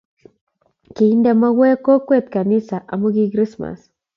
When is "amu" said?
2.93-3.07